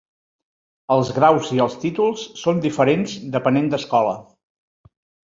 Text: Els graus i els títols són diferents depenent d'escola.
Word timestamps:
Els 0.93 1.09
graus 1.17 1.49
i 1.57 1.59
els 1.65 1.75
títols 1.83 2.23
són 2.43 2.61
diferents 2.63 3.13
depenent 3.35 3.69
d'escola. 3.75 4.15